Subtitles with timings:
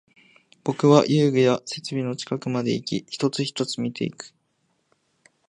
[0.63, 4.33] 僕は遊具や設備の近くまでいき、一つ、一つ見ていく